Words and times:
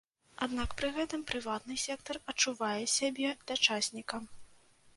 Аднак 0.45 0.71
пры 0.79 0.87
гэтым 0.95 1.21
прыватны 1.31 1.77
сектар 1.83 2.21
адчувае 2.33 2.81
сябе 2.97 3.37
дачаснікам. 3.53 4.23